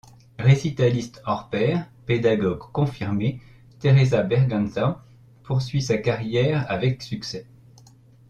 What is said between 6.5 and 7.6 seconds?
avec succès.